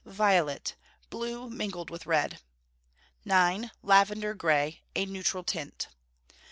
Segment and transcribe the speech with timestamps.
[0.03, 0.73] Violet
[1.11, 2.41] blue mingled with red.
[3.23, 3.69] 9.
[3.83, 5.89] Lavender grey a neutral tint.